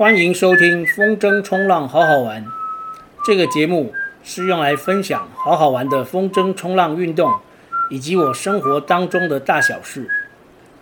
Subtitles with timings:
[0.00, 2.42] 欢迎收听风筝冲浪好好玩。
[3.22, 3.92] 这个节目
[4.22, 7.38] 是用来分享好好玩的风筝冲浪运动，
[7.90, 10.08] 以及我生活当中的大小事。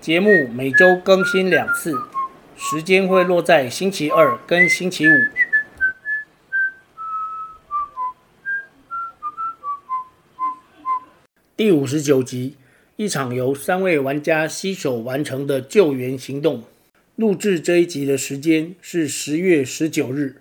[0.00, 1.92] 节目每周更新两次，
[2.56, 5.12] 时间会落在星期二跟星期五。
[11.56, 12.56] 第五十九集，
[12.94, 16.62] 一场由三位玩家携手完成的救援行动。
[17.20, 20.36] 录制这一集的时间是十月十九日。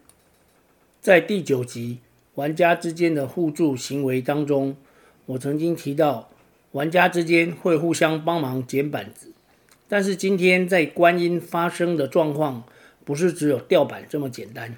[1.01, 1.97] 在第九集
[2.35, 4.77] 玩家之间的互助行为当中，
[5.25, 6.29] 我曾经提到
[6.71, 9.33] 玩家之间会互相帮忙捡板子，
[9.89, 12.63] 但是今天在观音发生的状况
[13.03, 14.77] 不是只有吊板这么简单。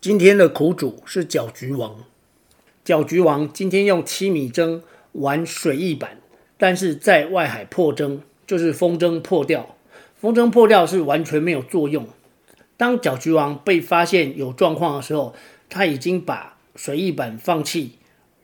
[0.00, 2.04] 今天的苦主是搅局王，
[2.84, 4.82] 搅局王今天用七米筝
[5.14, 6.20] 玩水翼板，
[6.56, 9.74] 但是在外海破筝，就是风筝破掉。
[10.20, 12.06] 风筝破掉是完全没有作用。
[12.76, 15.34] 当搅局王被发现有状况的时候，
[15.70, 17.92] 他已经把水翼板放弃，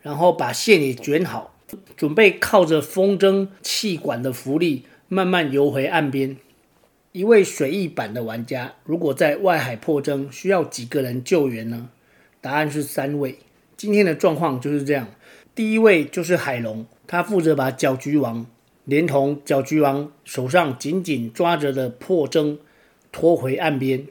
[0.00, 1.54] 然后把线也卷好，
[1.94, 6.38] 准备靠着风筝气管的浮力慢慢游回岸边。
[7.12, 11.90] 一位水翼板的玩家，如果在外海破筝，需要几个人救援呢？
[12.40, 13.38] 答案是三位。
[13.76, 15.08] 今天的状况就是这样。
[15.54, 18.46] 第一位就是海龙，他负责把搅局王。
[18.86, 22.56] 连同搅局王手上紧紧抓着的破筝
[23.10, 24.06] 拖回岸边，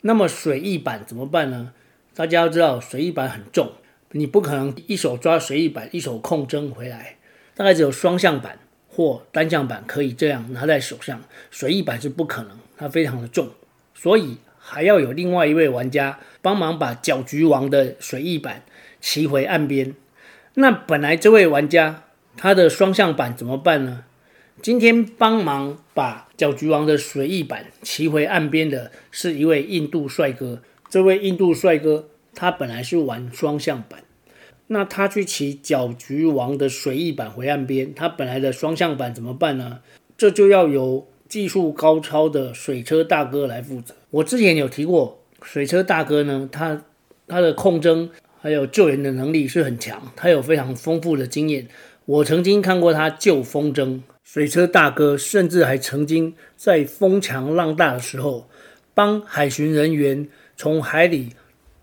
[0.00, 1.74] 那么水翼板怎么办呢？
[2.14, 3.72] 大家要知道，水翼板很重，
[4.12, 7.16] 你不可能一手抓水翼板，一手控筝回来。
[7.54, 13.50] 大概只有双向板或单向板可以这样拿在手上，水翼板是不可能，它非常的重，
[13.94, 18.62] 所以还要有另外一位玩家帮忙把搅局王的水翼板
[19.02, 19.94] 骑回岸边。
[20.54, 22.04] 那本来这位玩家。
[22.38, 24.04] 他的双向板怎么办呢？
[24.62, 30.62] 今天帮忙把搅局王的水翼板骑回岸边的是一位印度帅哥。
[30.88, 34.04] 这位印度帅哥他本来是玩双向板，
[34.68, 39.80] 那他去骑搅局王的水翼板回岸边，他本来的双向板怎么办呢？
[40.16, 43.94] 这就要由技术高超的水车大哥来负责。
[44.10, 46.84] 我之前有提过，水车大哥呢，他
[47.26, 48.08] 他的控筝
[48.40, 51.68] 还有救援的能力是很强，他有非常丰富的经验。
[52.08, 58.48] 我曾经看过他救风筝，水车大哥甚至还曾经在风强浪大的时候，
[58.94, 60.26] 帮海巡人员
[60.56, 61.34] 从海里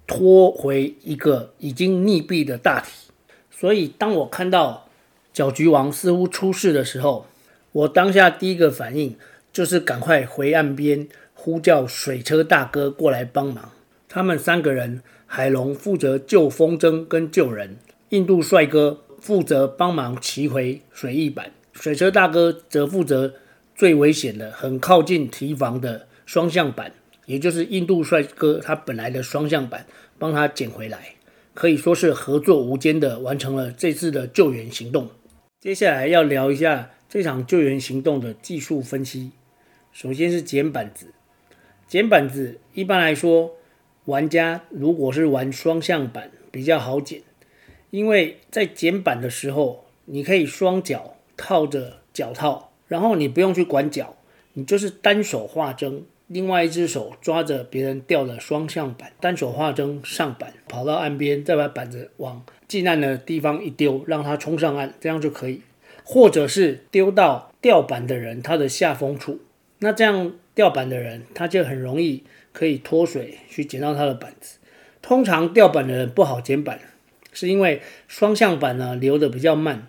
[0.07, 3.11] 拖回一个已经溺毙的大体。
[3.51, 4.89] 所以，当我看到
[5.31, 7.27] 搅局王似乎出事的时候，
[7.71, 9.15] 我当下第一个反应
[9.53, 13.69] 就是赶快回岸边呼叫水车大哥过来帮忙。
[14.09, 17.77] 他们三个人，海龙负责救风筝跟救人，
[18.09, 19.01] 印度帅哥。
[19.25, 23.33] 负责帮忙骑回水翼板，水车大哥则负责
[23.73, 26.93] 最危险的、很靠近堤防的双向板，
[27.25, 29.87] 也就是印度帅哥他本来的双向板，
[30.19, 31.15] 帮他捡回来，
[31.55, 35.09] 可以说是合作无间的完成了这次的救援行动。
[35.59, 39.31] 接下来要聊一下这场救援行动的技术分析。
[39.91, 41.07] 首先是捡板子，
[41.87, 43.53] 捡板子一般来说，
[44.05, 47.23] 玩家如果是玩双向板比较好捡。
[47.89, 54.15] 因为在捡板的时候，你可以双脚套着脚套，然后你不用去管脚，
[54.53, 65.61] 你就是单手划筝，另外一只手抓着别人掉的双向板，单手划筝上板，跑到岸边，再把板子往近岸的地方一丢，让它冲上岸，这样就可以。
[66.03, 69.39] 或者是丢到吊板的人他的下风处，
[69.79, 74.59] 那这样吊板的人他就很容易可以脱水去捡到他的板子。
[75.01, 76.79] 通常吊板的人不好捡板。
[77.35, 79.87] 是因为双向板呢流得比较慢，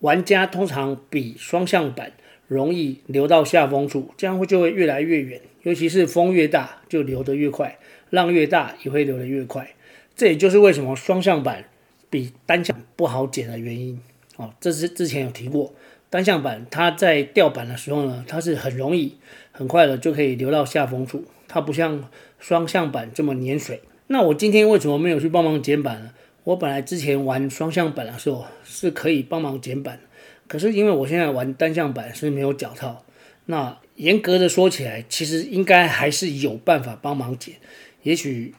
[0.00, 2.12] 玩家通常比双向板
[2.46, 7.78] 容易流到下风处，这样会就会越来越远，尤其是风越大就流得越快，
[8.10, 9.70] 浪越大也会流得越快。
[10.16, 11.64] 这也就是为什么双向板
[12.10, 14.00] 比单向不好捡的原因。
[14.36, 15.72] 哦，这是之前有提过，
[16.10, 19.16] 单向板它在吊板的时候呢，它是很容易
[19.52, 22.08] 很快的就可以流到下风处，它不像
[22.38, 23.82] 双向板这么黏水。
[24.06, 26.12] 那我今天为什么没有去帮忙捡板呢？
[26.48, 30.00] 我本来之前玩双向板的时候是可以帮忙减板，
[30.46, 33.04] 可是因为我现在玩单向板是没有脚套，
[33.44, 37.56] 那严格的说起来，其实应该还是有办法帮忙减。
[38.02, 38.54] 也许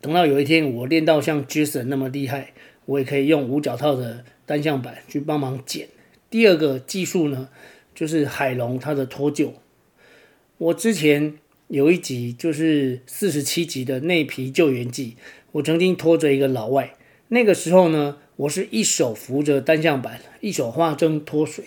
[0.00, 2.52] 等到有一天我练到像 Jason 那么厉害，
[2.84, 5.88] 我也可以用无脚套的单向板去帮忙减。
[6.30, 7.48] 第二个技术呢，
[7.92, 9.54] 就是海龙他的脱臼。
[10.58, 11.34] 我之前
[11.66, 15.16] 有一集就是四十七集的内皮救援记，
[15.50, 16.94] 我曾经拖着一个老外。
[17.32, 21.66] 那个时候呢，我是一手扶着单向板，一手划针脱水。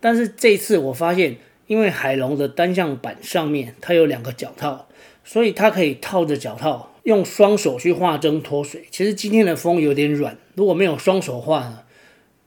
[0.00, 1.36] 但是这次我发现，
[1.68, 4.88] 因为海龙的单向板上面它有两个脚套，
[5.22, 8.84] 所以它可以套着脚套，用双手去画针脱水。
[8.90, 11.82] 其实今天的风有点软，如果没有双手画呢，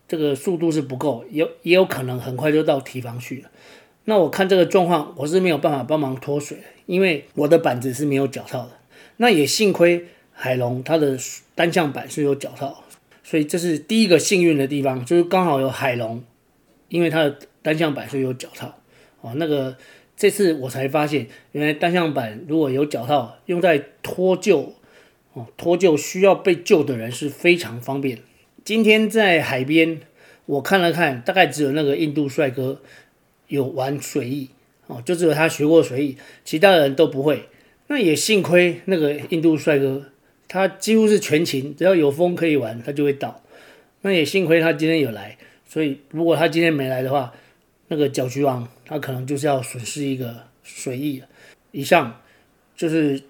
[0.05, 3.49] 这个速度是不够，有也有可能很快就到提防去了。
[4.03, 8.71] 那我看这个状况，我是没有办法帮忙脱水，因为我的板子是没有脚套的。
[9.17, 11.17] 那也幸亏海龙它的
[11.55, 12.83] 单向板是有脚套，
[13.23, 16.21] 所以这是第一个幸运的地方，就是刚好有海龙，
[16.89, 18.77] 因为它的单向板是有脚套。
[19.21, 19.75] 哦，那个
[20.15, 24.73] 这次我才发现，原来单向板如果有脚套，用在脱臼
[25.33, 28.19] 哦，脱臼需要被救的人是非常方便。
[28.63, 30.01] 今天在海边，
[30.45, 32.81] 我看了看，大概只有那个印度帅哥。
[33.47, 34.49] 有玩水翼
[34.87, 37.43] 哦，就只有他学过水翼，其他人都不会。
[37.85, 40.03] 那也幸亏那个印度帅哥，
[40.47, 43.41] 他几乎是全勤，只要有风可以玩，他就会到。
[44.01, 45.37] 那也幸亏他今天有来，
[45.67, 47.33] 所以如果他今天没来的话，
[47.87, 51.27] 那个搅局王他可能就是要损失一个水役了。
[51.71, 52.21] 以上
[52.75, 53.21] 就是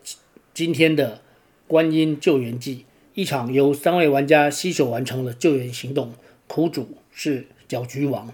[0.53, 1.21] 今天的
[1.67, 6.13] 观音救援记，一场由三位玩家携手完成的救援行动，
[6.47, 8.33] 苦主是搅局王。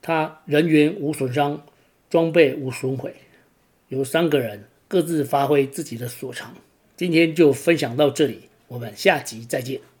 [0.00, 1.62] 他人员无损伤，
[2.08, 3.14] 装备无损毁，
[3.88, 6.54] 由三个人各自发挥自己的所长。
[7.00, 9.80] 今天就分享到这里，我们下集再见。